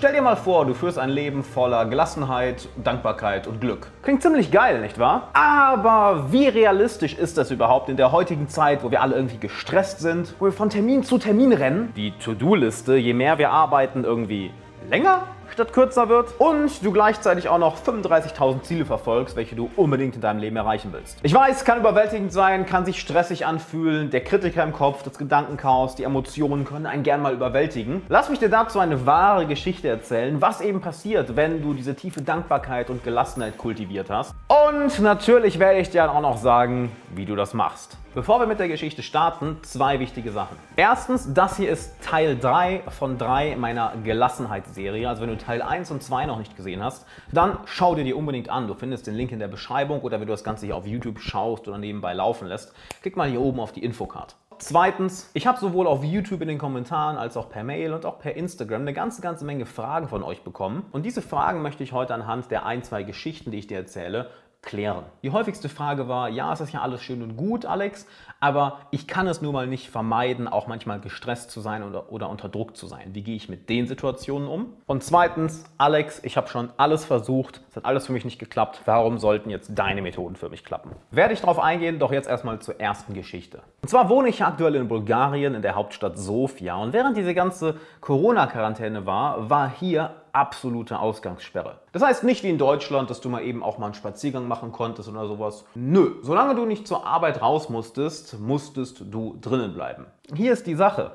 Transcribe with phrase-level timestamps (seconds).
[0.00, 3.88] Stell dir mal vor, du führst ein Leben voller Gelassenheit, Dankbarkeit und Glück.
[4.02, 5.28] Klingt ziemlich geil, nicht wahr?
[5.34, 10.00] Aber wie realistisch ist das überhaupt in der heutigen Zeit, wo wir alle irgendwie gestresst
[10.00, 11.92] sind, wo wir von Termin zu Termin rennen?
[11.96, 14.50] Die To-Do-Liste, je mehr wir arbeiten, irgendwie
[14.88, 20.14] länger statt kürzer wird und du gleichzeitig auch noch 35.000 Ziele verfolgst, welche du unbedingt
[20.14, 21.18] in deinem Leben erreichen willst.
[21.22, 25.94] Ich weiß, kann überwältigend sein, kann sich stressig anfühlen, der Kritiker im Kopf, das Gedankenchaos,
[25.94, 28.02] die Emotionen können einen gern mal überwältigen.
[28.08, 32.22] Lass mich dir dazu eine wahre Geschichte erzählen, was eben passiert, wenn du diese tiefe
[32.22, 34.34] Dankbarkeit und Gelassenheit kultiviert hast.
[34.48, 37.96] Und natürlich werde ich dir dann auch noch sagen, wie du das machst.
[38.12, 40.56] Bevor wir mit der Geschichte starten, zwei wichtige Sachen.
[40.74, 45.08] Erstens, das hier ist Teil 3 von 3 meiner Gelassenheitsserie.
[45.08, 48.12] Also wenn du Teil 1 und 2 noch nicht gesehen hast, dann schau dir die
[48.12, 48.66] unbedingt an.
[48.66, 51.20] Du findest den Link in der Beschreibung oder wenn du das Ganze hier auf YouTube
[51.20, 54.34] schaust oder nebenbei laufen lässt, klick mal hier oben auf die Infocard.
[54.58, 58.18] Zweitens, ich habe sowohl auf YouTube in den Kommentaren als auch per Mail und auch
[58.18, 60.84] per Instagram eine ganze, ganze Menge Fragen von euch bekommen.
[60.90, 64.30] Und diese Fragen möchte ich heute anhand der ein, zwei Geschichten, die ich dir erzähle,
[64.62, 65.04] klären.
[65.22, 68.06] Die häufigste Frage war, ja, es ist ja alles schön und gut, Alex,
[68.40, 72.28] aber ich kann es nur mal nicht vermeiden, auch manchmal gestresst zu sein oder, oder
[72.28, 73.10] unter Druck zu sein.
[73.14, 74.74] Wie gehe ich mit den Situationen um?
[74.86, 78.82] Und zweitens, Alex, ich habe schon alles versucht, es hat alles für mich nicht geklappt.
[78.84, 80.92] Warum sollten jetzt deine Methoden für mich klappen?
[81.10, 83.62] Werde ich darauf eingehen, doch jetzt erstmal zur ersten Geschichte.
[83.82, 86.76] Und zwar wohne ich aktuell in Bulgarien, in der Hauptstadt Sofia.
[86.76, 91.80] Und während diese ganze Corona-Quarantäne war, war hier absolute Ausgangssperre.
[91.92, 94.72] Das heißt nicht wie in Deutschland, dass du mal eben auch mal einen Spaziergang machen
[94.72, 95.64] konntest oder sowas.
[95.74, 100.06] Nö, solange du nicht zur Arbeit raus musstest, musstest du drinnen bleiben.
[100.34, 101.12] Hier ist die Sache.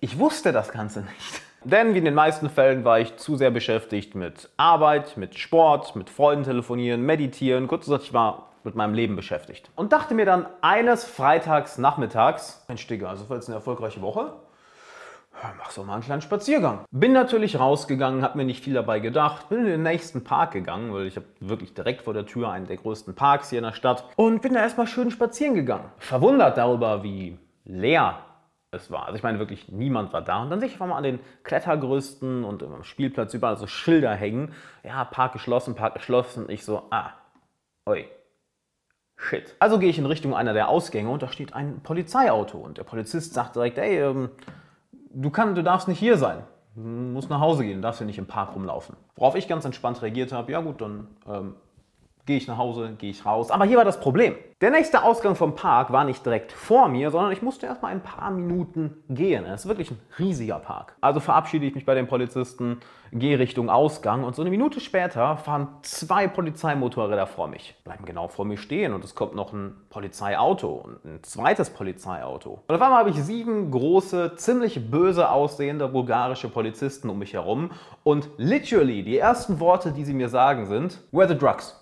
[0.00, 1.42] Ich wusste das Ganze nicht.
[1.64, 5.94] Denn wie in den meisten Fällen war ich zu sehr beschäftigt mit Arbeit, mit Sport,
[5.94, 7.68] mit Freunden telefonieren, meditieren.
[7.68, 9.70] Kurz gesagt, ich war mit meinem Leben beschäftigt.
[9.76, 14.32] Und dachte mir dann eines Freitags nachmittags, Mensch Digga, also war jetzt eine erfolgreiche Woche
[15.58, 16.84] mach so mal einen kleinen Spaziergang.
[16.90, 20.92] Bin natürlich rausgegangen, habe mir nicht viel dabei gedacht, bin in den nächsten Park gegangen,
[20.92, 23.72] weil ich habe wirklich direkt vor der Tür einen der größten Parks hier in der
[23.72, 25.90] Stadt und bin da erstmal schön spazieren gegangen.
[25.98, 28.18] Verwundert darüber, wie leer
[28.70, 29.06] es war.
[29.06, 30.42] Also ich meine wirklich, niemand war da.
[30.42, 34.14] Und dann sehe ich einfach mal an den Klettergerüsten und am Spielplatz überall so Schilder
[34.14, 34.52] hängen.
[34.84, 36.46] Ja, Park geschlossen, Park geschlossen.
[36.48, 37.12] Ich so, ah,
[37.86, 38.06] oi,
[39.22, 39.54] Shit.
[39.58, 42.56] Also gehe ich in Richtung einer der Ausgänge und da steht ein Polizeiauto.
[42.56, 44.30] Und der Polizist sagt direkt, ey, ähm,
[45.10, 46.44] du, kann, du darfst nicht hier sein.
[46.74, 48.96] Du musst nach Hause gehen, du darfst hier nicht im Park rumlaufen.
[49.16, 51.54] Worauf ich ganz entspannt reagiert habe, ja gut, dann ähm,
[52.30, 53.50] gehe ich nach Hause, gehe ich raus.
[53.50, 54.36] Aber hier war das Problem.
[54.60, 57.88] Der nächste Ausgang vom Park war nicht direkt vor mir, sondern ich musste erst mal
[57.88, 59.44] ein paar Minuten gehen.
[59.44, 60.94] Es ist wirklich ein riesiger Park.
[61.00, 62.78] Also verabschiede ich mich bei den Polizisten,
[63.10, 67.74] gehe Richtung Ausgang und so eine Minute später fahren zwei Polizeimotorräder vor mich.
[67.82, 72.62] Bleiben genau vor mir stehen und es kommt noch ein Polizeiauto und ein zweites Polizeiauto.
[72.68, 77.72] Und auf einmal habe ich sieben große, ziemlich böse aussehende bulgarische Polizisten um mich herum
[78.04, 81.79] und literally die ersten Worte, die sie mir sagen sind, Where the drugs?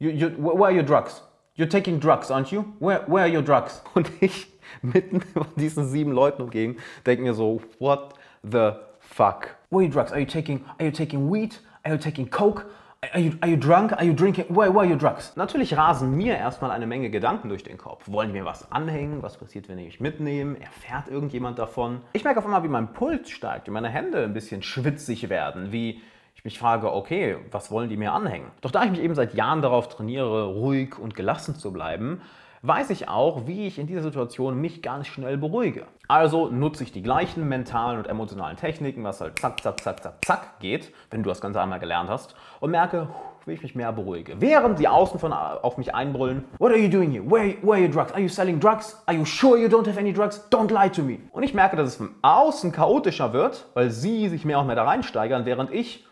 [0.00, 1.22] You, you, where are your drugs?
[1.56, 2.72] You're taking drugs, aren't you?
[2.78, 3.82] Where, where are your drugs?
[3.94, 4.46] Und ich
[4.80, 8.14] mitten von diesen sieben Leuten umgegen denke mir so, what
[8.44, 9.56] the fuck?
[9.70, 10.12] Where are your drugs?
[10.12, 11.56] Are you taking, are you taking weed?
[11.84, 12.66] Are you taking coke?
[13.12, 13.92] Are you, are you drunk?
[13.92, 14.46] Are you drinking?
[14.48, 15.32] Where, where are your drugs?
[15.34, 18.04] Natürlich rasen mir erstmal eine Menge Gedanken durch den Kopf.
[18.06, 19.22] Wollen mir was anhängen?
[19.24, 20.60] Was passiert, wenn ich mich mitnehme?
[20.60, 22.02] Erfährt irgendjemand davon?
[22.12, 25.72] Ich merke auf einmal, wie mein Puls steigt, wie meine Hände ein bisschen schwitzig werden,
[25.72, 26.02] wie
[26.38, 28.52] ich mich frage, okay, was wollen die mir anhängen?
[28.60, 32.20] Doch da ich mich eben seit Jahren darauf trainiere, ruhig und gelassen zu bleiben,
[32.62, 35.86] weiß ich auch, wie ich in dieser Situation mich ganz schnell beruhige.
[36.06, 40.24] Also nutze ich die gleichen mentalen und emotionalen Techniken, was halt zack, zack, zack, zack,
[40.24, 43.08] zack geht, wenn du das Ganze einmal gelernt hast, und merke,
[43.44, 44.40] wie ich mich mehr beruhige.
[44.40, 47.28] Während die Außen von auf mich einbrüllen, What are you doing here?
[47.28, 48.12] Where, where are your drugs?
[48.12, 48.96] Are you selling drugs?
[49.06, 50.46] Are you sure you don't have any drugs?
[50.52, 51.18] Don't lie to me.
[51.32, 54.76] Und ich merke, dass es von außen chaotischer wird, weil sie sich mehr und mehr
[54.76, 56.04] da reinsteigern, während ich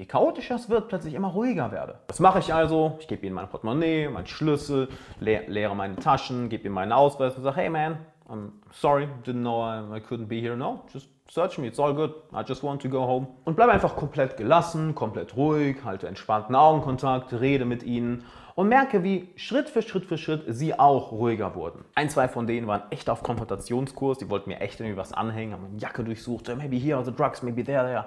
[0.00, 1.98] Je chaotischer es wird, plötzlich immer ruhiger werde.
[2.06, 2.96] Was mache ich also?
[3.00, 4.88] Ich gebe ihnen mein Portemonnaie, meinen Schlüssel,
[5.18, 7.98] le leere meine Taschen, gebe ihnen meinen Ausweis und sage, hey man,
[8.28, 10.56] I'm sorry, didn't know I, I couldn't be here.
[10.56, 12.14] No, just search me, it's all good.
[12.32, 13.26] I just want to go home.
[13.44, 18.24] Und bleibe einfach komplett gelassen, komplett ruhig, halte entspannten Augenkontakt, rede mit ihnen
[18.54, 21.84] und merke, wie Schritt für Schritt für Schritt sie auch ruhiger wurden.
[21.96, 25.54] Ein, zwei von denen waren echt auf Konfrontationskurs, die wollten mir echt irgendwie was anhängen,
[25.54, 28.04] haben meine Jacke durchsucht, maybe here are the drugs, maybe there, there,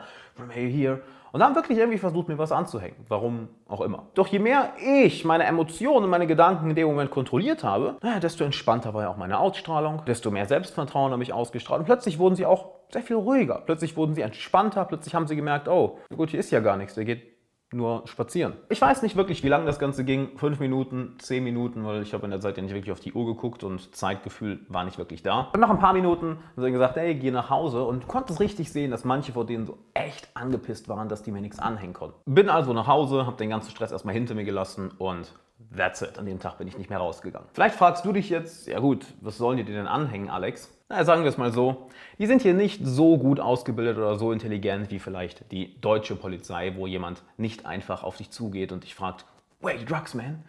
[0.47, 1.01] maybe here
[1.31, 2.97] und haben wirklich irgendwie versucht, mir was anzuhängen.
[3.07, 4.07] Warum auch immer.
[4.13, 8.19] Doch je mehr ich meine Emotionen und meine Gedanken in dem Moment kontrolliert habe, naja,
[8.19, 12.19] desto entspannter war ja auch meine Ausstrahlung, desto mehr Selbstvertrauen habe ich ausgestrahlt und plötzlich
[12.19, 13.61] wurden sie auch sehr viel ruhiger.
[13.65, 16.95] Plötzlich wurden sie entspannter, plötzlich haben sie gemerkt, oh, gut, hier ist ja gar nichts,
[16.95, 17.30] der geht
[17.73, 18.53] nur spazieren.
[18.69, 20.37] Ich weiß nicht wirklich, wie lange das Ganze ging.
[20.37, 23.13] Fünf Minuten, zehn Minuten, weil ich habe in der Zeit ja nicht wirklich auf die
[23.13, 25.49] Uhr geguckt und Zeitgefühl war nicht wirklich da.
[25.53, 28.39] Und nach ein paar Minuten haben sie gesagt, hey, geh nach Hause und du konntest
[28.39, 31.93] richtig sehen, dass manche von denen so echt angepisst waren, dass die mir nichts anhängen
[31.93, 32.15] konnten.
[32.25, 35.33] Bin also nach Hause, habe den ganzen Stress erstmal hinter mir gelassen und
[35.75, 36.17] That's it.
[36.17, 37.47] An dem Tag bin ich nicht mehr rausgegangen.
[37.53, 40.69] Vielleicht fragst du dich jetzt, ja gut, was sollen die dir denn anhängen, Alex?
[40.89, 41.87] Na, sagen wir es mal so,
[42.19, 46.73] die sind hier nicht so gut ausgebildet oder so intelligent wie vielleicht die deutsche Polizei,
[46.75, 49.25] wo jemand nicht einfach auf dich zugeht und dich fragt,
[49.61, 50.43] where you drugs, man?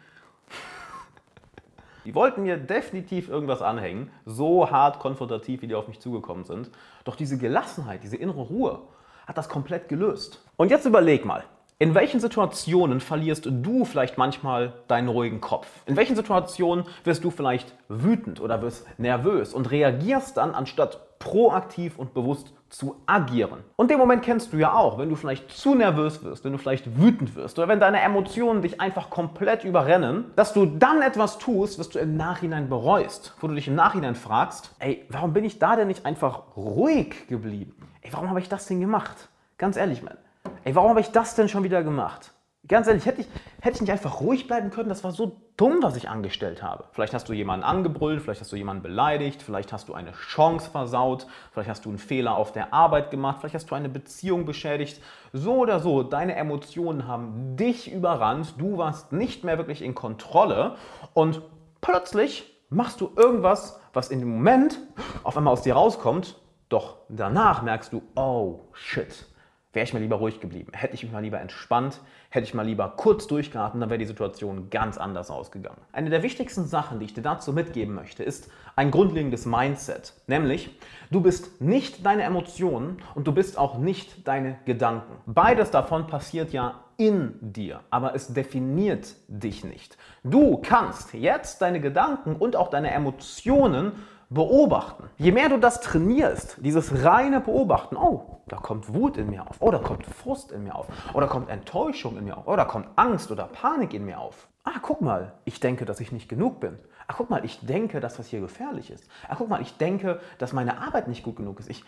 [2.04, 6.68] Die wollten mir definitiv irgendwas anhängen, so hart konfrontativ, wie die auf mich zugekommen sind.
[7.04, 8.80] Doch diese Gelassenheit, diese innere Ruhe
[9.28, 10.44] hat das komplett gelöst.
[10.56, 11.44] Und jetzt überleg mal,
[11.82, 15.66] in welchen Situationen verlierst du vielleicht manchmal deinen ruhigen Kopf?
[15.84, 21.98] In welchen Situationen wirst du vielleicht wütend oder wirst nervös und reagierst dann, anstatt proaktiv
[21.98, 23.64] und bewusst zu agieren?
[23.74, 26.58] Und den Moment kennst du ja auch, wenn du vielleicht zu nervös wirst, wenn du
[26.58, 31.38] vielleicht wütend wirst oder wenn deine Emotionen dich einfach komplett überrennen, dass du dann etwas
[31.38, 35.44] tust, was du im Nachhinein bereust, wo du dich im Nachhinein fragst, ey, warum bin
[35.44, 37.74] ich da denn nicht einfach ruhig geblieben?
[38.02, 39.30] Ey, warum habe ich das denn gemacht?
[39.58, 40.16] Ganz ehrlich, man.
[40.64, 42.32] Ey, warum habe ich das denn schon wieder gemacht?
[42.68, 43.28] Ganz ehrlich, hätte ich,
[43.60, 44.88] hätte ich nicht einfach ruhig bleiben können?
[44.88, 46.84] Das war so dumm, was ich angestellt habe.
[46.92, 50.70] Vielleicht hast du jemanden angebrüllt, vielleicht hast du jemanden beleidigt, vielleicht hast du eine Chance
[50.70, 54.44] versaut, vielleicht hast du einen Fehler auf der Arbeit gemacht, vielleicht hast du eine Beziehung
[54.44, 55.02] beschädigt.
[55.32, 60.76] So oder so, deine Emotionen haben dich überrannt, du warst nicht mehr wirklich in Kontrolle
[61.12, 61.42] und
[61.80, 64.78] plötzlich machst du irgendwas, was in dem Moment
[65.24, 69.26] auf einmal aus dir rauskommt, doch danach merkst du, oh shit
[69.72, 70.72] wäre ich mal lieber ruhig geblieben.
[70.74, 74.06] Hätte ich mich mal lieber entspannt, hätte ich mal lieber kurz durchgeatmet, dann wäre die
[74.06, 75.80] Situation ganz anders ausgegangen.
[75.92, 80.14] Eine der wichtigsten Sachen, die ich dir dazu mitgeben möchte, ist ein grundlegendes Mindset.
[80.26, 80.70] Nämlich,
[81.10, 85.16] du bist nicht deine Emotionen und du bist auch nicht deine Gedanken.
[85.26, 89.96] Beides davon passiert ja in dir, aber es definiert dich nicht.
[90.22, 93.92] Du kannst jetzt deine Gedanken und auch deine Emotionen
[94.32, 95.10] beobachten.
[95.18, 99.56] Je mehr du das trainierst, dieses reine Beobachten, oh, da kommt Wut in mir auf,
[99.60, 102.88] oh, da kommt Frust in mir auf, oder kommt Enttäuschung in mir auf, oder kommt
[102.96, 104.48] Angst oder Panik in mir auf.
[104.64, 106.78] Ah, guck mal, ich denke, dass ich nicht genug bin.
[107.08, 109.08] Ah, guck mal, ich denke, dass was hier gefährlich ist.
[109.28, 111.68] Ah, guck mal, ich denke, dass meine Arbeit nicht gut genug ist.
[111.68, 111.84] Ich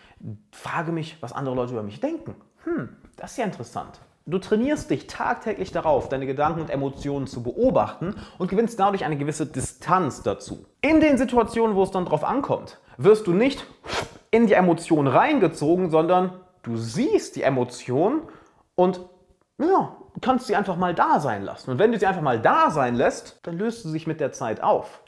[0.51, 2.35] frage mich, was andere Leute über mich denken.
[2.63, 4.01] Hm, das ist ja interessant.
[4.27, 9.17] Du trainierst dich tagtäglich darauf, deine Gedanken und Emotionen zu beobachten und gewinnst dadurch eine
[9.17, 10.65] gewisse Distanz dazu.
[10.81, 13.67] In den Situationen, wo es dann drauf ankommt, wirst du nicht
[14.31, 18.23] in die Emotion reingezogen, sondern du siehst die Emotion
[18.73, 18.99] und
[19.59, 21.69] ja, kannst sie einfach mal da sein lassen.
[21.69, 24.31] Und wenn du sie einfach mal da sein lässt, dann löst sie sich mit der
[24.31, 25.01] Zeit auf.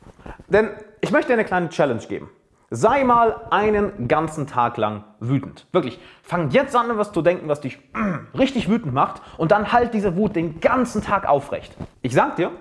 [0.47, 0.69] Denn
[1.01, 2.29] ich möchte dir eine kleine Challenge geben.
[2.69, 5.67] Sei mal einen ganzen Tag lang wütend.
[5.71, 5.99] Wirklich.
[6.21, 7.79] Fang jetzt an, was zu denken, was dich
[8.37, 11.73] richtig wütend macht und dann halt diese Wut den ganzen Tag aufrecht.
[12.01, 12.51] Ich sag dir,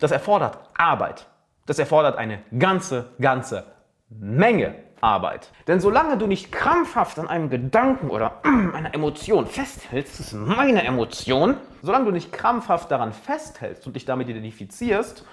[0.00, 1.28] das erfordert Arbeit.
[1.64, 3.64] Das erfordert eine ganze, ganze
[4.08, 5.52] Menge Arbeit.
[5.68, 8.40] Denn solange du nicht krampfhaft an einem Gedanken oder
[8.74, 14.04] einer Emotion festhältst, das ist meine Emotion, solange du nicht krampfhaft daran festhältst und dich
[14.04, 15.24] damit identifizierst,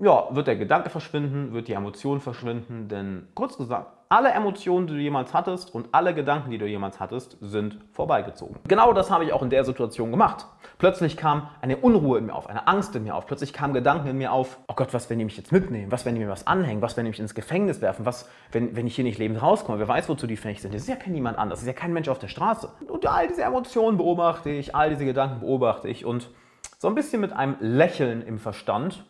[0.00, 4.94] ja, wird der Gedanke verschwinden, wird die Emotion verschwinden, denn kurz gesagt, alle Emotionen, die
[4.94, 8.56] du jemals hattest und alle Gedanken, die du jemals hattest, sind vorbeigezogen.
[8.66, 10.46] Genau das habe ich auch in der Situation gemacht.
[10.78, 13.26] Plötzlich kam eine Unruhe in mir auf, eine Angst in mir auf.
[13.26, 15.92] Plötzlich kamen Gedanken in mir auf, oh Gott, was, wenn die mich jetzt mitnehmen?
[15.92, 16.82] Was, wenn die mir was anhängen?
[16.82, 18.04] Was, wenn die mich ins Gefängnis werfen?
[18.04, 19.78] Was, wenn, wenn ich hier nicht lebend rauskomme?
[19.78, 20.74] Wer weiß, wozu die fähig sind?
[20.74, 21.60] Das ist ja kein niemand anders.
[21.60, 22.68] Das ist ja kein Mensch auf der Straße.
[22.88, 26.30] Und all diese Emotionen beobachte ich, all diese Gedanken beobachte ich und
[26.78, 29.04] so ein bisschen mit einem Lächeln im Verstand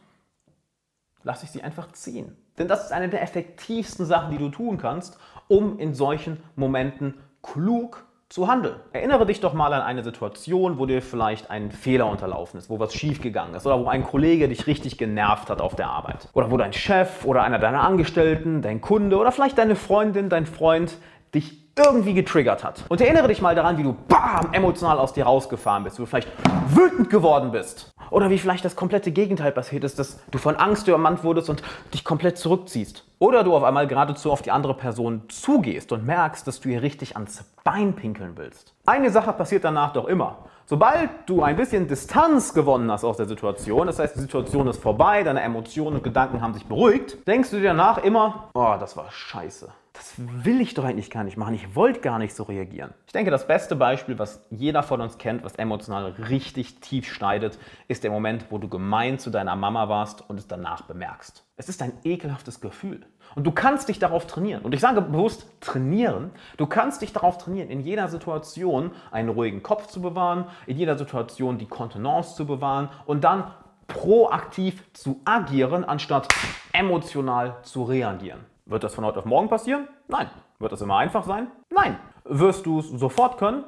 [1.23, 2.37] lasse ich sie einfach ziehen.
[2.59, 7.15] Denn das ist eine der effektivsten Sachen, die du tun kannst, um in solchen Momenten
[7.43, 8.77] klug zu handeln.
[8.93, 12.79] Erinnere dich doch mal an eine Situation, wo dir vielleicht ein Fehler unterlaufen ist, wo
[12.79, 16.29] was schiefgegangen ist oder wo ein Kollege dich richtig genervt hat auf der Arbeit.
[16.33, 20.47] Oder wo dein Chef oder einer deiner Angestellten, dein Kunde oder vielleicht deine Freundin, dein
[20.47, 20.97] Freund
[21.35, 22.85] dich irgendwie getriggert hat.
[22.89, 26.07] Und erinnere dich mal daran, wie du bam, emotional aus dir rausgefahren bist, wie du
[26.07, 26.29] vielleicht
[26.69, 27.93] wütend geworden bist.
[28.11, 31.62] Oder wie vielleicht das komplette Gegenteil passiert ist, dass du von Angst übermannt wurdest und
[31.95, 33.05] dich komplett zurückziehst.
[33.19, 36.83] Oder du auf einmal geradezu auf die andere Person zugehst und merkst, dass du ihr
[36.83, 38.75] richtig ans Bein pinkeln willst.
[38.87, 40.39] Eine Sache passiert danach doch immer.
[40.67, 44.81] Sobald du ein bisschen Distanz gewonnen hast aus der Situation, das heißt, die Situation ist
[44.81, 48.97] vorbei, deine Emotionen und Gedanken haben sich beruhigt, denkst du dir danach immer, oh, das
[48.97, 51.54] war scheiße das will ich doch eigentlich gar nicht machen.
[51.54, 52.94] Ich wollte gar nicht so reagieren.
[53.06, 57.59] Ich denke, das beste Beispiel, was jeder von uns kennt, was emotional richtig tief schneidet,
[57.88, 61.44] ist der Moment, wo du gemein zu deiner Mama warst und es danach bemerkst.
[61.56, 63.04] Es ist ein ekelhaftes Gefühl.
[63.35, 64.62] Und du kannst dich darauf trainieren.
[64.62, 66.30] Und ich sage bewusst trainieren.
[66.56, 70.97] Du kannst dich darauf trainieren, in jeder Situation einen ruhigen Kopf zu bewahren, in jeder
[70.99, 73.50] Situation die Kontenance zu bewahren und dann
[73.87, 76.28] proaktiv zu agieren, anstatt
[76.73, 78.50] emotional zu reagieren.
[78.71, 79.89] Wird das von heute auf morgen passieren?
[80.07, 80.31] Nein.
[80.61, 81.49] Wird das immer einfach sein?
[81.71, 81.99] Nein.
[82.23, 83.65] Wirst du es sofort können?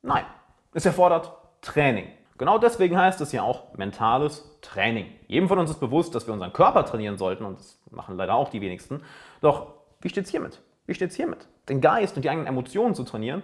[0.00, 0.24] Nein.
[0.72, 2.06] Es erfordert Training.
[2.38, 5.04] Genau deswegen heißt es ja auch mentales Training.
[5.26, 8.36] Jedem von uns ist bewusst, dass wir unseren Körper trainieren sollten und das machen leider
[8.36, 9.02] auch die wenigsten.
[9.42, 9.66] Doch
[10.00, 10.62] wie steht es hiermit?
[10.86, 11.46] Wie steht es hiermit?
[11.68, 13.42] Den Geist und die eigenen Emotionen zu trainieren?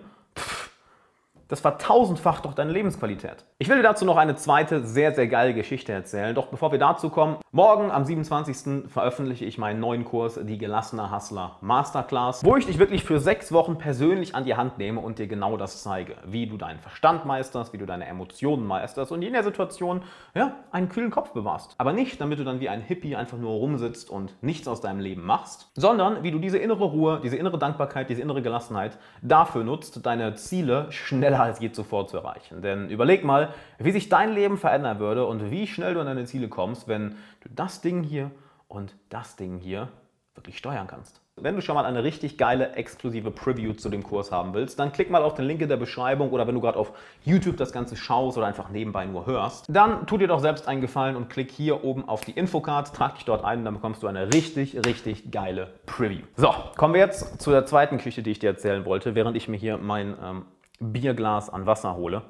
[1.54, 3.44] Das vertausendfacht doch deine Lebensqualität.
[3.58, 6.34] Ich will dir dazu noch eine zweite sehr, sehr geile Geschichte erzählen.
[6.34, 8.90] Doch bevor wir dazu kommen, morgen am 27.
[8.90, 13.52] veröffentliche ich meinen neuen Kurs, die Gelassene Hustler Masterclass, wo ich dich wirklich für sechs
[13.52, 16.16] Wochen persönlich an die Hand nehme und dir genau das zeige.
[16.26, 20.02] Wie du deinen Verstand meisterst, wie du deine Emotionen meisterst und in der Situation
[20.34, 21.76] ja, einen kühlen Kopf bewahrst.
[21.78, 24.98] Aber nicht, damit du dann wie ein Hippie einfach nur rumsitzt und nichts aus deinem
[24.98, 29.62] Leben machst, sondern wie du diese innere Ruhe, diese innere Dankbarkeit, diese innere Gelassenheit dafür
[29.62, 32.62] nutzt, deine Ziele schneller schneller als je zuvor zu erreichen.
[32.62, 36.24] Denn überleg mal, wie sich dein Leben verändern würde und wie schnell du an deine
[36.24, 38.30] Ziele kommst, wenn du das Ding hier
[38.68, 39.88] und das Ding hier
[40.34, 41.20] wirklich steuern kannst.
[41.36, 44.92] Wenn du schon mal eine richtig geile exklusive Preview zu dem Kurs haben willst, dann
[44.92, 46.92] klick mal auf den Link in der Beschreibung oder wenn du gerade auf
[47.24, 50.80] YouTube das Ganze schaust oder einfach nebenbei nur hörst, dann tu dir doch selbst einen
[50.80, 54.02] Gefallen und klick hier oben auf die Infocard, trag dich dort ein und dann bekommst
[54.02, 56.22] du eine richtig, richtig geile Preview.
[56.36, 59.48] So, kommen wir jetzt zu der zweiten Geschichte, die ich dir erzählen wollte, während ich
[59.48, 60.44] mir hier mein ähm,
[60.92, 62.22] Bierglas an Wasser hole.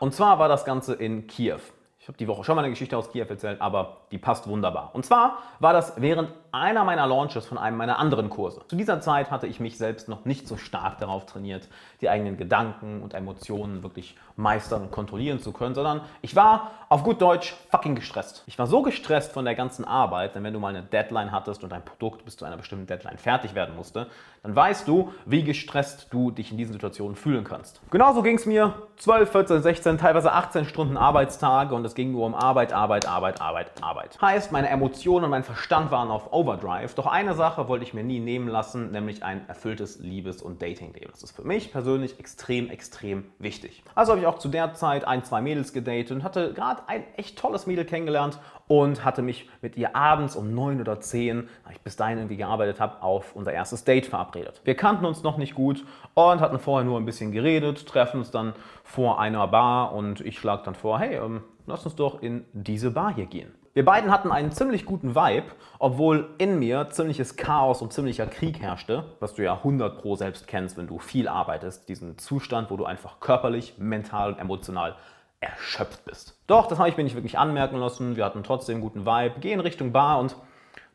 [0.00, 1.60] Und zwar war das Ganze in Kiew.
[1.98, 4.90] Ich habe die Woche schon mal eine Geschichte aus Kiew erzählt, aber die passt wunderbar.
[4.92, 8.60] Und zwar war das während einer meiner Launches von einem meiner anderen Kurse.
[8.68, 11.68] Zu dieser Zeit hatte ich mich selbst noch nicht so stark darauf trainiert,
[12.00, 17.02] die eigenen Gedanken und Emotionen wirklich meistern und kontrollieren zu können, sondern ich war auf
[17.02, 18.44] gut Deutsch fucking gestresst.
[18.46, 21.64] Ich war so gestresst von der ganzen Arbeit, denn wenn du mal eine Deadline hattest
[21.64, 24.06] und ein Produkt bis zu einer bestimmten Deadline fertig werden musste,
[24.44, 27.80] dann weißt du, wie gestresst du dich in diesen Situationen fühlen kannst.
[27.90, 32.26] Genauso ging es mir 12, 14, 16, teilweise 18 Stunden Arbeitstage und es ging nur
[32.26, 34.03] um Arbeit, Arbeit, Arbeit, Arbeit, Arbeit.
[34.20, 36.94] Heißt, meine Emotionen und mein Verstand waren auf Overdrive.
[36.94, 41.10] Doch eine Sache wollte ich mir nie nehmen lassen, nämlich ein erfülltes Liebes- und Datingleben.
[41.10, 43.82] Das ist für mich persönlich extrem, extrem wichtig.
[43.94, 47.04] Also habe ich auch zu der Zeit ein, zwei Mädels gedatet und hatte gerade ein
[47.16, 51.70] echt tolles Mädel kennengelernt und hatte mich mit ihr abends um neun oder zehn, da
[51.70, 54.60] ich bis dahin irgendwie gearbeitet habe, auf unser erstes Date verabredet.
[54.64, 55.84] Wir kannten uns noch nicht gut
[56.14, 60.38] und hatten vorher nur ein bisschen geredet, treffen uns dann vor einer Bar und ich
[60.38, 63.52] schlage dann vor, hey, ähm, lass uns doch in diese Bar hier gehen.
[63.74, 65.46] Wir beiden hatten einen ziemlich guten Vibe,
[65.80, 70.46] obwohl in mir ziemliches Chaos und ziemlicher Krieg herrschte, was du ja 100 pro selbst
[70.46, 71.88] kennst, wenn du viel arbeitest.
[71.88, 74.94] Diesen Zustand, wo du einfach körperlich, mental und emotional
[75.40, 76.38] erschöpft bist.
[76.46, 78.14] Doch, das habe ich mir nicht wirklich anmerken lassen.
[78.14, 80.36] Wir hatten trotzdem guten Vibe, gehen Richtung Bar und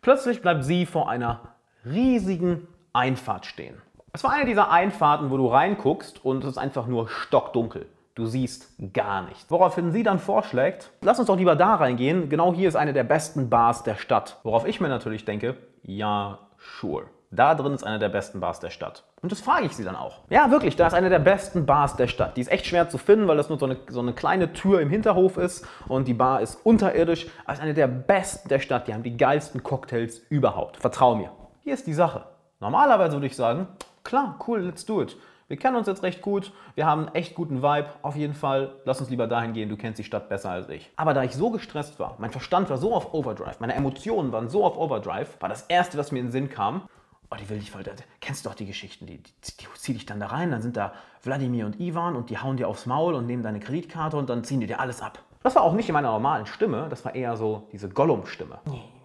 [0.01, 1.41] plötzlich bleibt sie vor einer
[1.83, 3.75] riesigen Einfahrt stehen.
[4.13, 7.88] Es war eine dieser Einfahrten, wo du reinguckst und es ist einfach nur stockdunkel.
[8.19, 9.49] Du siehst gar nichts.
[9.49, 12.27] Woraufhin sie dann vorschlägt, lass uns doch lieber da reingehen.
[12.27, 14.41] Genau hier ist eine der besten Bars der Stadt.
[14.43, 17.05] Worauf ich mir natürlich denke, ja, sure.
[17.31, 19.05] Da drin ist eine der besten Bars der Stadt.
[19.21, 20.19] Und das frage ich sie dann auch.
[20.29, 22.35] Ja, wirklich, da ist eine der besten Bars der Stadt.
[22.35, 24.81] Die ist echt schwer zu finden, weil das nur so eine, so eine kleine Tür
[24.81, 27.27] im Hinterhof ist und die Bar ist unterirdisch.
[27.45, 28.89] Aber ist eine der besten der Stadt.
[28.89, 30.75] Die haben die geilsten Cocktails überhaupt.
[30.75, 31.31] Vertrau mir.
[31.61, 32.25] Hier ist die Sache.
[32.59, 33.67] Normalerweise würde ich sagen,
[34.03, 35.15] klar, cool, let's do it.
[35.50, 37.88] Wir kennen uns jetzt recht gut, wir haben einen echt guten Vibe.
[38.03, 40.91] Auf jeden Fall, lass uns lieber dahin gehen, du kennst die Stadt besser als ich.
[40.96, 44.48] Aber da ich so gestresst war, mein Verstand war so auf Overdrive, meine Emotionen waren
[44.48, 46.84] so auf Overdrive, war das Erste, was mir in den Sinn kam,
[47.32, 47.84] oh, die will ich voll,
[48.22, 50.77] kennst du doch die Geschichten, die, die, die zieh dich dann da rein, dann sind
[50.77, 54.29] da Wladimir und Ivan und die hauen dir aufs Maul und nehmen deine Kreditkarte und
[54.29, 55.18] dann ziehen die dir alles ab.
[55.41, 58.60] Das war auch nicht in meiner normalen Stimme, das war eher so diese Gollum-Stimme.
[58.65, 58.99] Nee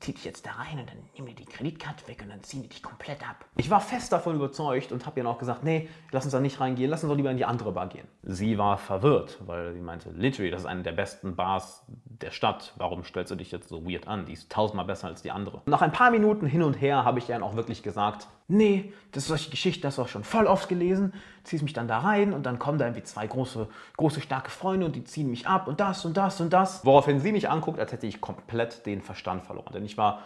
[0.00, 2.62] zieh dich jetzt da rein und dann nimm dir die Kreditkarte weg und dann ziehen
[2.62, 3.44] die dich komplett ab.
[3.56, 6.60] Ich war fest davon überzeugt und habe ihr auch gesagt, nee, lass uns da nicht
[6.60, 8.06] reingehen, lass uns doch lieber in die andere Bar gehen.
[8.22, 11.84] Sie war verwirrt, weil sie meinte, literally, das ist eine der besten Bars
[12.20, 12.72] der Stadt.
[12.76, 14.26] Warum stellst du dich jetzt so weird an?
[14.26, 15.62] Die ist tausendmal besser als die andere.
[15.66, 18.92] nach ein paar Minuten hin und her habe ich ihr dann auch wirklich gesagt, nee,
[19.12, 21.12] das ist solche Geschichte, das hast du auch schon voll oft gelesen,
[21.44, 24.86] ziehst mich dann da rein und dann kommen da irgendwie zwei große, große, starke Freunde
[24.86, 26.84] und die ziehen mich ab und das und das und das.
[26.84, 29.72] Woraufhin sie mich anguckt, als hätte ich komplett den Verstand verloren.
[29.72, 30.22] Denn ich war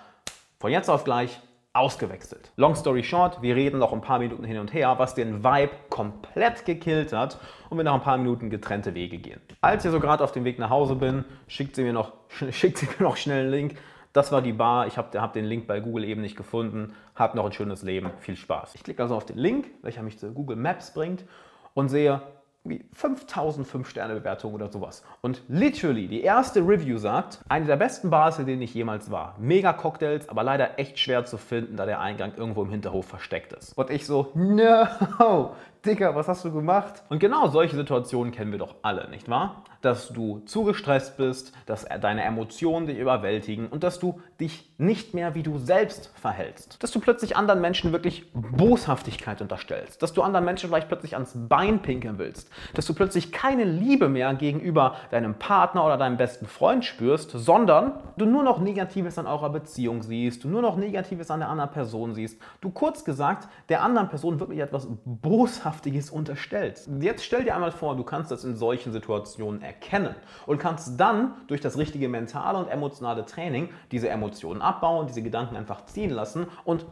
[0.58, 1.40] von jetzt auf gleich
[1.74, 2.52] ausgewechselt.
[2.56, 5.72] Long story short, wir reden noch ein paar Minuten hin und her, was den Vibe
[5.88, 7.38] komplett gekillt hat
[7.70, 9.40] und wir nach ein paar Minuten getrennte Wege gehen.
[9.62, 12.12] Als ich so gerade auf dem Weg nach Hause bin, schickt sie mir noch,
[12.50, 13.76] schickt sie mir noch schnell einen Link
[14.12, 14.86] Das war die Bar.
[14.86, 16.94] Ich habe hab den Link bei Google eben nicht gefunden.
[17.14, 18.10] Hab noch ein schönes Leben.
[18.18, 18.74] Viel Spaß.
[18.74, 21.24] Ich klicke also auf den Link, welcher mich zu Google Maps bringt
[21.72, 22.20] und sehe
[22.64, 25.02] wie 5000 5-Sterne-Bewertungen oder sowas.
[25.20, 29.34] Und literally, die erste Review sagt, eine der besten Bars, in denen ich jemals war.
[29.38, 33.52] Mega Cocktails, aber leider echt schwer zu finden, da der Eingang irgendwo im Hinterhof versteckt
[33.52, 33.76] ist.
[33.76, 37.02] Und ich so, no, Dicker, was hast du gemacht?
[37.08, 39.64] Und genau solche Situationen kennen wir doch alle, nicht wahr?
[39.82, 45.12] Dass du zu gestresst bist, dass deine Emotionen dich überwältigen und dass du dich nicht
[45.14, 46.82] mehr wie du selbst verhältst.
[46.82, 50.02] Dass du plötzlich anderen Menschen wirklich Boshaftigkeit unterstellst.
[50.02, 52.50] Dass du anderen Menschen vielleicht plötzlich ans Bein pinkeln willst.
[52.74, 58.00] Dass du plötzlich keine Liebe mehr gegenüber deinem Partner oder deinem besten Freund spürst, sondern
[58.16, 61.70] du nur noch Negatives an eurer Beziehung siehst, du nur noch Negatives an der anderen
[61.70, 62.40] Person siehst.
[62.60, 65.42] Du kurz gesagt der anderen Person wirklich etwas boshaft
[65.82, 66.88] Boshaftiges unterstellst.
[67.00, 70.14] Jetzt stell dir einmal vor, du kannst das in solchen Situationen erkennen
[70.46, 75.56] und kannst dann durch das richtige mentale und emotionale Training diese Emotionen abbauen, diese Gedanken
[75.56, 76.86] einfach ziehen lassen und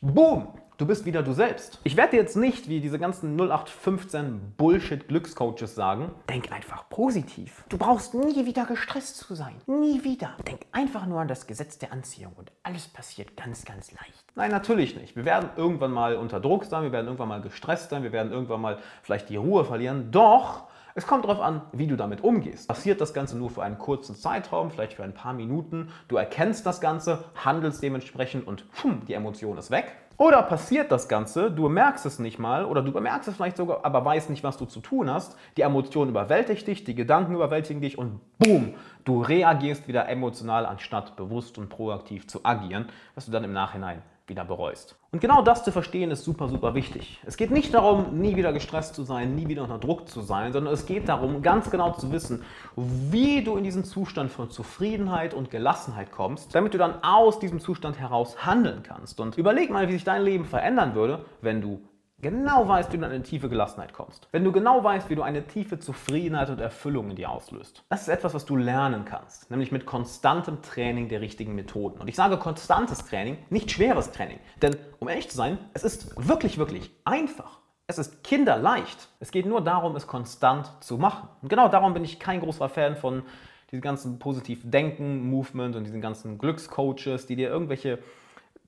[0.00, 0.48] boom,
[0.78, 1.78] Du bist wieder du selbst.
[1.84, 7.62] Ich werde jetzt nicht, wie diese ganzen 0815 Bullshit-Glückscoaches sagen, denk einfach positiv.
[7.68, 9.54] Du brauchst nie wieder gestresst zu sein.
[9.66, 10.30] Nie wieder.
[10.44, 14.24] Denk einfach nur an das Gesetz der Anziehung und alles passiert ganz, ganz leicht.
[14.34, 15.14] Nein, natürlich nicht.
[15.14, 18.32] Wir werden irgendwann mal unter Druck sein, wir werden irgendwann mal gestresst sein, wir werden
[18.32, 20.10] irgendwann mal vielleicht die Ruhe verlieren.
[20.10, 22.68] Doch es kommt darauf an, wie du damit umgehst.
[22.68, 25.88] Passiert das Ganze nur für einen kurzen Zeitraum, vielleicht für ein paar Minuten.
[26.08, 29.96] Du erkennst das Ganze, handelst dementsprechend und pfumm, die Emotion ist weg.
[30.18, 33.84] Oder passiert das Ganze, du merkst es nicht mal oder du bemerkst es vielleicht sogar,
[33.84, 35.36] aber weißt nicht, was du zu tun hast.
[35.56, 41.16] Die Emotion überwältigt dich, die Gedanken überwältigen dich und boom, du reagierst wieder emotional, anstatt
[41.16, 44.96] bewusst und proaktiv zu agieren, was du dann im Nachhinein wieder bereust.
[45.10, 47.20] Und genau das zu verstehen ist super, super wichtig.
[47.26, 50.52] Es geht nicht darum, nie wieder gestresst zu sein, nie wieder unter Druck zu sein,
[50.52, 52.44] sondern es geht darum, ganz genau zu wissen,
[52.76, 57.60] wie du in diesen Zustand von Zufriedenheit und Gelassenheit kommst, damit du dann aus diesem
[57.60, 59.20] Zustand heraus handeln kannst.
[59.20, 61.80] Und überleg mal, wie sich dein Leben verändern würde, wenn du
[62.22, 64.28] genau weißt, wie du in eine tiefe Gelassenheit kommst.
[64.32, 67.84] Wenn du genau weißt, wie du eine tiefe Zufriedenheit und Erfüllung in dir auslöst.
[67.90, 72.00] Das ist etwas, was du lernen kannst, nämlich mit konstantem Training der richtigen Methoden.
[72.00, 74.38] Und ich sage konstantes Training, nicht schweres Training.
[74.62, 77.60] Denn, um ehrlich zu sein, es ist wirklich, wirklich einfach.
[77.88, 79.08] Es ist kinderleicht.
[79.20, 81.28] Es geht nur darum, es konstant zu machen.
[81.42, 83.24] Und genau darum bin ich kein großer Fan von
[83.70, 87.98] diesem ganzen positiv Denken-Movement und diesen ganzen Glückscoaches, die dir irgendwelche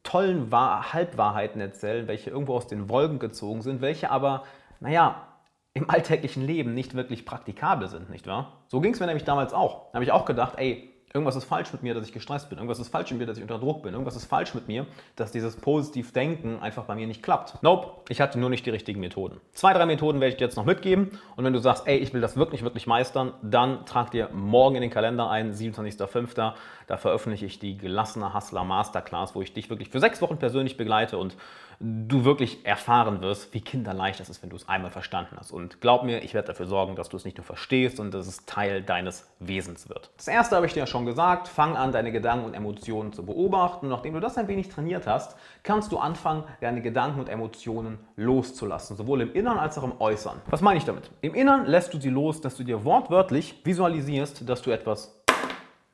[0.04, 4.44] tollen Wahr Halbwahrheiten erzählen, welche irgendwo aus den Wolken gezogen sind, welche aber,
[4.78, 5.26] naja,
[5.72, 8.64] im alltäglichen Leben nicht wirklich praktikabel sind, nicht wahr?
[8.68, 9.88] So ging es mir nämlich damals auch.
[9.90, 12.58] Da habe ich auch gedacht, ey, Irgendwas ist falsch mit mir, dass ich gestresst bin.
[12.58, 13.92] Irgendwas ist falsch mit mir, dass ich unter Druck bin.
[13.92, 17.62] Irgendwas ist falsch mit mir, dass dieses Positiv-Denken einfach bei mir nicht klappt.
[17.62, 19.40] Nope, ich hatte nur nicht die richtigen Methoden.
[19.52, 21.16] Zwei, drei Methoden werde ich dir jetzt noch mitgeben.
[21.36, 24.74] Und wenn du sagst, ey, ich will das wirklich, wirklich meistern, dann trag dir morgen
[24.74, 26.54] in den Kalender ein, 27.05.
[26.88, 30.76] Da veröffentliche ich die Gelassene Hustler Masterclass, wo ich dich wirklich für sechs Wochen persönlich
[30.76, 31.36] begleite und
[31.80, 35.52] du wirklich erfahren wirst, wie kinderleicht das ist, wenn du es einmal verstanden hast.
[35.52, 38.26] Und glaub mir, ich werde dafür sorgen, dass du es nicht nur verstehst und dass
[38.26, 40.10] es Teil deines Wesens wird.
[40.16, 43.24] Das erste habe ich dir ja schon gesagt, fang an, deine Gedanken und Emotionen zu
[43.24, 43.86] beobachten.
[43.86, 47.98] Und nachdem du das ein wenig trainiert hast, kannst du anfangen, deine Gedanken und Emotionen
[48.16, 50.40] loszulassen, sowohl im Innern als auch im Äußern.
[50.46, 51.10] Was meine ich damit?
[51.20, 55.23] Im Innern lässt du sie los, dass du dir wortwörtlich visualisierst, dass du etwas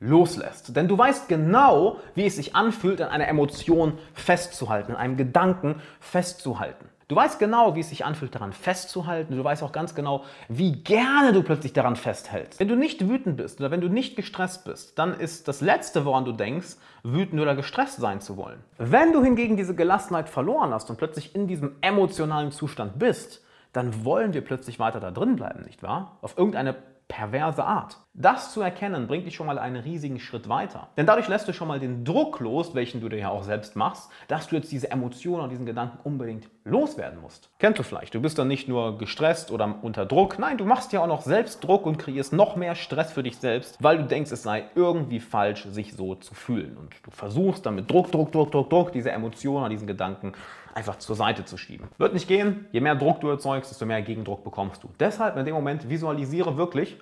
[0.01, 0.75] loslässt.
[0.75, 5.75] Denn du weißt genau, wie es sich anfühlt, an einer Emotion festzuhalten, an einem Gedanken
[6.01, 6.89] festzuhalten.
[7.07, 9.35] Du weißt genau, wie es sich anfühlt, daran festzuhalten.
[9.35, 12.59] Du weißt auch ganz genau, wie gerne du plötzlich daran festhältst.
[12.59, 16.05] Wenn du nicht wütend bist oder wenn du nicht gestresst bist, dann ist das Letzte,
[16.05, 18.63] woran du denkst, wütend oder gestresst sein zu wollen.
[18.77, 24.05] Wenn du hingegen diese Gelassenheit verloren hast und plötzlich in diesem emotionalen Zustand bist, dann
[24.05, 26.17] wollen wir plötzlich weiter da drin bleiben, nicht wahr?
[26.21, 26.75] Auf irgendeine
[27.09, 27.97] perverse Art.
[28.13, 30.89] Das zu erkennen, bringt dich schon mal einen riesigen Schritt weiter.
[30.97, 33.77] Denn dadurch lässt du schon mal den Druck los, welchen du dir ja auch selbst
[33.77, 37.49] machst, dass du jetzt diese Emotionen und diesen Gedanken unbedingt loswerden musst.
[37.57, 40.91] Kennst du vielleicht, du bist dann nicht nur gestresst oder unter Druck, nein, du machst
[40.91, 44.03] ja auch noch selbst Druck und kreierst noch mehr Stress für dich selbst, weil du
[44.03, 46.75] denkst, es sei irgendwie falsch, sich so zu fühlen.
[46.75, 50.33] Und du versuchst dann mit Druck, Druck, Druck, Druck, Druck diese Emotionen, diesen Gedanken
[50.75, 51.87] einfach zur Seite zu schieben.
[51.97, 52.67] Wird nicht gehen.
[52.71, 54.89] Je mehr Druck du erzeugst, desto mehr Gegendruck bekommst du.
[54.99, 56.97] Deshalb in dem Moment visualisiere wirklich,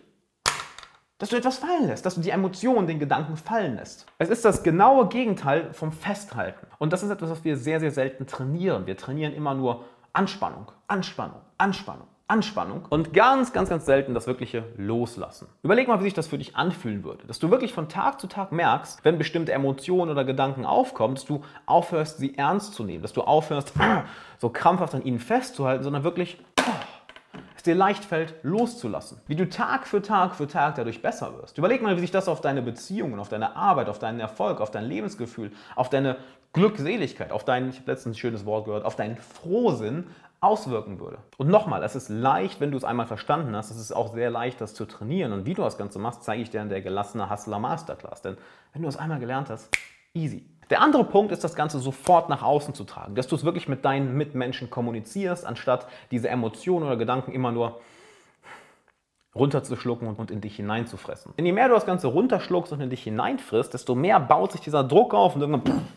[1.20, 4.08] dass du etwas fallen lässt, dass du die Emotionen, den Gedanken fallen lässt.
[4.18, 6.66] Es ist das genaue Gegenteil vom Festhalten.
[6.80, 8.88] Und das ist etwas, was wir sehr, sehr selten trainieren.
[8.88, 12.08] Wir trainieren immer nur Anspannung, Anspannung, Anspannung.
[12.30, 15.48] Anspannung und ganz, ganz, ganz selten das wirkliche Loslassen.
[15.64, 17.26] Überleg mal, wie sich das für dich anfühlen würde.
[17.26, 21.26] Dass du wirklich von Tag zu Tag merkst, wenn bestimmte Emotionen oder Gedanken aufkommen, dass
[21.26, 23.74] du aufhörst, sie ernst zu nehmen, dass du aufhörst,
[24.38, 26.38] so krampfhaft an ihnen festzuhalten, sondern wirklich
[27.60, 29.22] es dir leicht fällt, loszulassen.
[29.28, 31.58] Wie du Tag für Tag für Tag dadurch besser wirst.
[31.58, 34.72] Überleg mal, wie sich das auf deine Beziehungen, auf deine Arbeit, auf deinen Erfolg, auf
[34.72, 36.18] dein Lebensgefühl, auf deine
[36.54, 40.08] Glückseligkeit, auf dein, ich habe letztens ein schönes Wort gehört, auf deinen Frohsinn
[40.42, 41.18] auswirken würde.
[41.38, 44.32] Und nochmal, es ist leicht, wenn du es einmal verstanden hast, es ist auch sehr
[44.32, 45.34] leicht, das zu trainieren.
[45.34, 48.22] Und wie du das Ganze machst, zeige ich dir in der gelassene Hustler Masterclass.
[48.22, 48.38] Denn
[48.74, 49.70] wenn du es einmal gelernt hast,
[50.14, 50.46] easy.
[50.70, 53.68] Der andere Punkt ist, das Ganze sofort nach außen zu tragen, dass du es wirklich
[53.68, 57.80] mit deinen Mitmenschen kommunizierst, anstatt diese Emotionen oder Gedanken immer nur
[59.36, 61.34] runterzuschlucken und in dich hineinzufressen.
[61.38, 64.62] Denn je mehr du das Ganze runterschluckst und in dich hineinfrisst, desto mehr baut sich
[64.62, 65.88] dieser Druck auf und irgendwann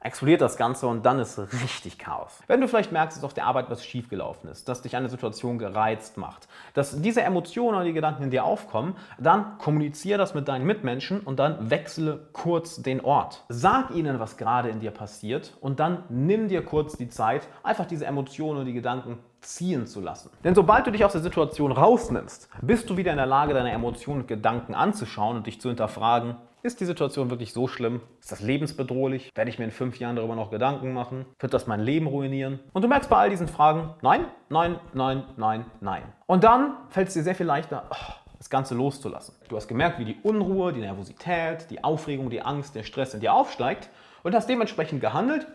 [0.00, 2.40] explodiert das Ganze und dann ist richtig Chaos.
[2.46, 5.58] Wenn du vielleicht merkst, dass auf der Arbeit was schiefgelaufen ist, dass dich eine Situation
[5.58, 10.48] gereizt macht, dass diese Emotionen oder die Gedanken in dir aufkommen, dann kommuniziere das mit
[10.48, 13.44] deinen Mitmenschen und dann wechsle kurz den Ort.
[13.48, 17.86] Sag ihnen, was gerade in dir passiert und dann nimm dir kurz die Zeit, einfach
[17.86, 20.30] diese Emotionen und die Gedanken ziehen zu lassen.
[20.44, 23.70] Denn sobald du dich aus der Situation rausnimmst, bist du wieder in der Lage, deine
[23.70, 28.00] Emotionen und Gedanken anzuschauen und dich zu hinterfragen, ist die Situation wirklich so schlimm?
[28.20, 29.30] Ist das lebensbedrohlich?
[29.34, 31.26] Werde ich mir in fünf Jahren darüber noch Gedanken machen?
[31.38, 32.60] Wird das mein Leben ruinieren?
[32.72, 36.02] Und du merkst bei all diesen Fragen, nein, nein, nein, nein, nein.
[36.26, 39.34] Und dann fällt es dir sehr viel leichter, oh, das Ganze loszulassen.
[39.48, 43.20] Du hast gemerkt, wie die Unruhe, die Nervosität, die Aufregung, die Angst, der Stress in
[43.20, 43.90] dir aufsteigt
[44.22, 45.46] und hast dementsprechend gehandelt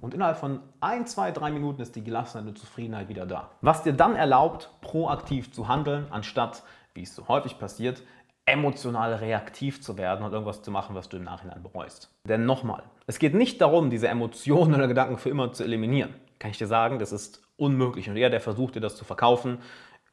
[0.00, 3.50] und innerhalb von ein, zwei, drei Minuten ist die Gelassenheit und Zufriedenheit wieder da.
[3.60, 6.62] Was dir dann erlaubt, proaktiv zu handeln, anstatt,
[6.94, 8.02] wie es so häufig passiert,
[8.48, 12.10] emotional reaktiv zu werden und irgendwas zu machen, was du im Nachhinein bereust.
[12.24, 16.14] Denn nochmal, es geht nicht darum, diese Emotionen oder Gedanken für immer zu eliminieren.
[16.38, 18.08] Kann ich dir sagen, das ist unmöglich.
[18.08, 19.58] Und er, der versucht dir das zu verkaufen,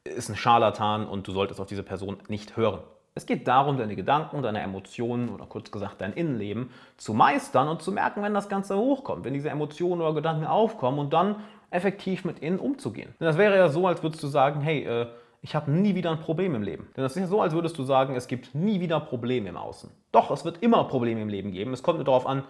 [0.04, 2.80] ist ein Scharlatan und du solltest auf diese Person nicht hören.
[3.18, 7.82] Es geht darum, deine Gedanken, deine Emotionen oder kurz gesagt dein Innenleben zu meistern und
[7.82, 11.38] zu merken, wenn das Ganze hochkommt, wenn diese Emotionen oder Gedanken aufkommen und dann
[11.70, 13.14] effektiv mit ihnen umzugehen.
[13.20, 15.08] Denn das wäre ja so, als würdest du sagen, hey, äh,
[15.46, 16.88] ich habe nie wieder ein Problem im Leben.
[16.98, 19.58] Denn das ist ja so, als würdest du sagen, es gibt nie wieder Probleme im
[19.58, 19.92] Außen.
[20.12, 21.72] Doch, es wird immer Probleme im Leben geben.
[21.72, 22.44] Es kommt nur darauf an,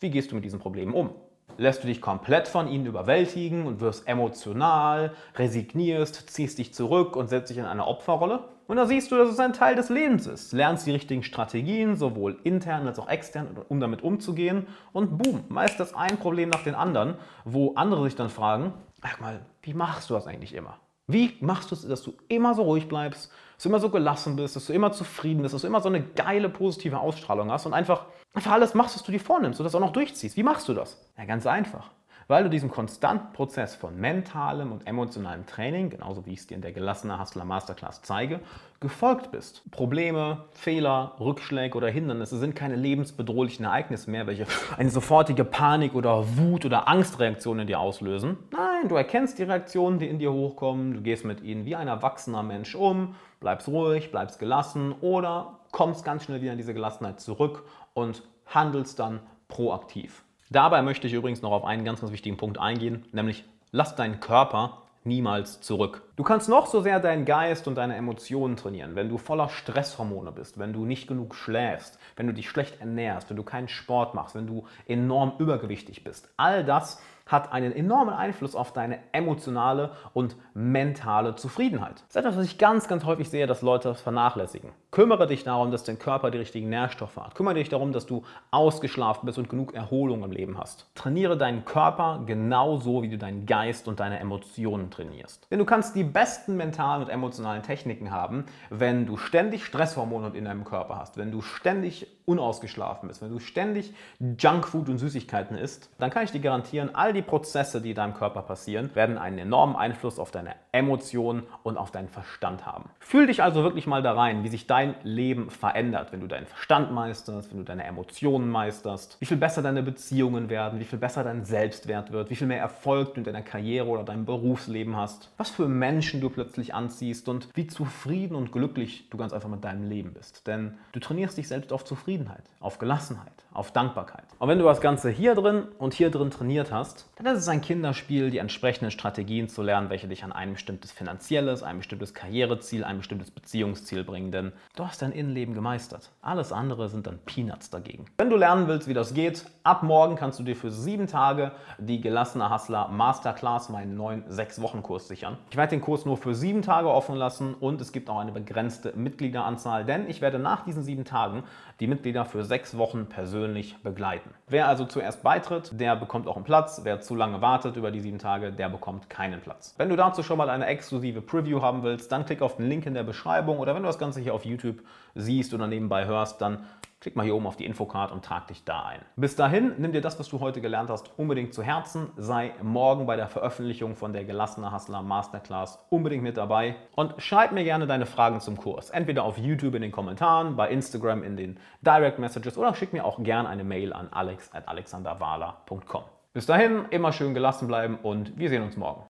[0.00, 1.14] wie gehst du mit diesen Problemen um.
[1.56, 7.28] Lässt du dich komplett von ihnen überwältigen und wirst emotional, resignierst, ziehst dich zurück und
[7.28, 8.44] setzt dich in eine Opferrolle?
[8.66, 10.52] Und da siehst du, dass es ein Teil des Lebens ist.
[10.52, 14.66] Lernst die richtigen Strategien, sowohl intern als auch extern, um damit umzugehen.
[14.92, 17.14] Und boom, meist ein Problem nach dem anderen,
[17.46, 20.76] wo andere sich dann fragen, ach mal, wie machst du das eigentlich immer?
[21.06, 24.36] Wie machst du es, dass du immer so ruhig bleibst, dass du immer so gelassen
[24.36, 27.66] bist, dass du immer zufrieden bist, dass du immer so eine geile positive Ausstrahlung hast
[27.66, 30.36] und einfach, einfach alles machst, was du dir vornimmst und das auch noch durchziehst?
[30.36, 31.00] Wie machst du das?
[31.16, 31.90] Ja, ganz einfach
[32.28, 36.56] weil du diesem konstanten Prozess von mentalem und emotionalem Training, genauso wie ich es dir
[36.56, 38.40] in der gelassene Hustler Masterclass zeige,
[38.80, 39.62] gefolgt bist.
[39.70, 46.36] Probleme, Fehler, Rückschläge oder Hindernisse sind keine lebensbedrohlichen Ereignisse mehr, welche eine sofortige Panik oder
[46.36, 48.36] Wut oder Angstreaktion in dir auslösen.
[48.50, 51.88] Nein, du erkennst die Reaktionen, die in dir hochkommen, du gehst mit ihnen wie ein
[51.88, 57.20] erwachsener Mensch um, bleibst ruhig, bleibst gelassen oder kommst ganz schnell wieder in diese Gelassenheit
[57.20, 60.22] zurück und handelst dann proaktiv.
[60.50, 64.20] Dabei möchte ich übrigens noch auf einen ganz, ganz wichtigen Punkt eingehen, nämlich lass deinen
[64.20, 66.02] Körper niemals zurück.
[66.16, 70.32] Du kannst noch so sehr deinen Geist und deine Emotionen trainieren, wenn du voller Stresshormone
[70.32, 74.14] bist, wenn du nicht genug schläfst, wenn du dich schlecht ernährst, wenn du keinen Sport
[74.14, 76.28] machst, wenn du enorm übergewichtig bist.
[76.36, 81.96] All das hat einen enormen Einfluss auf deine emotionale und mentale Zufriedenheit.
[81.96, 84.70] Das ist etwas, was ich ganz, ganz häufig sehe, dass Leute das vernachlässigen.
[84.92, 87.34] Kümmere dich darum, dass dein Körper die richtigen Nährstoffe hat.
[87.34, 90.86] Kümmere dich darum, dass du ausgeschlafen bist und genug Erholung im Leben hast.
[90.94, 95.48] Trainiere deinen Körper genauso, wie du deinen Geist und deine Emotionen trainierst.
[95.50, 100.44] Denn du kannst die besten mentalen und emotionalen Techniken haben, wenn du ständig Stresshormone in
[100.44, 105.90] deinem Körper hast, wenn du ständig unausgeschlafen bist, wenn du ständig Junkfood und Süßigkeiten isst,
[105.98, 109.38] dann kann ich dir garantieren, all die Prozesse, die in deinem Körper passieren, werden einen
[109.38, 112.90] enormen Einfluss auf deine Emotionen und auf deinen Verstand haben.
[113.00, 116.46] Fühl dich also wirklich mal da rein, wie sich dein Leben verändert, wenn du deinen
[116.46, 120.98] Verstand meisterst, wenn du deine Emotionen meisterst, wie viel besser deine Beziehungen werden, wie viel
[120.98, 124.96] besser dein Selbstwert wird, wie viel mehr Erfolg du in deiner Karriere oder deinem Berufsleben
[124.96, 129.48] hast, was für Menschen du plötzlich anziehst und wie zufrieden und glücklich du ganz einfach
[129.48, 130.46] mit deinem Leben bist.
[130.46, 134.24] Denn du trainierst dich selbst auf Zufriedenheit Zufriedenheit, auf Gelassenheit, auf Dankbarkeit.
[134.38, 137.48] Und wenn du das Ganze hier drin und hier drin trainiert hast, dann ist es
[137.48, 142.12] ein Kinderspiel, die entsprechenden Strategien zu lernen, welche dich an ein bestimmtes finanzielles, ein bestimmtes
[142.12, 144.30] Karriereziel, ein bestimmtes Beziehungsziel bringen.
[144.30, 146.10] Denn du hast dein Innenleben gemeistert.
[146.20, 148.04] Alles andere sind dann Peanuts dagegen.
[148.18, 151.52] Wenn du lernen willst, wie das geht, ab morgen kannst du dir für sieben Tage
[151.78, 155.38] die gelassene Hustler Masterclass, meinen neuen sechs Wochen Kurs sichern.
[155.50, 158.32] Ich werde den Kurs nur für sieben Tage offen lassen und es gibt auch eine
[158.32, 161.44] begrenzte Mitgliederanzahl, denn ich werde nach diesen sieben Tagen
[161.80, 164.30] die Mitglieder für sechs Wochen persönlich persönlich begleiten.
[164.48, 166.80] Wer also zuerst beitritt, der bekommt auch einen Platz.
[166.82, 169.74] Wer zu lange wartet über die sieben Tage, der bekommt keinen Platz.
[169.78, 172.86] Wenn du dazu schon mal eine exklusive Preview haben willst, dann klick auf den Link
[172.86, 174.82] in der Beschreibung oder wenn du das Ganze hier auf YouTube
[175.14, 176.66] siehst oder nebenbei hörst, dann
[176.98, 179.00] Klick mal hier oben auf die Infocard und trag dich da ein.
[179.16, 182.08] Bis dahin, nimm dir das, was du heute gelernt hast, unbedingt zu Herzen.
[182.16, 187.52] Sei morgen bei der Veröffentlichung von der Gelassene Hustler Masterclass unbedingt mit dabei und schreib
[187.52, 188.88] mir gerne deine Fragen zum Kurs.
[188.88, 193.04] Entweder auf YouTube in den Kommentaren, bei Instagram in den Direct Messages oder schick mir
[193.04, 196.04] auch gerne eine Mail an alex.alexanderwala.com.
[196.32, 199.04] Bis dahin, immer schön gelassen bleiben und wir sehen uns morgen.